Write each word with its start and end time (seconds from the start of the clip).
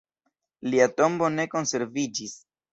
Lia 0.69 0.87
tombo 1.03 1.31
ne 1.37 1.47
konserviĝis. 1.53 2.37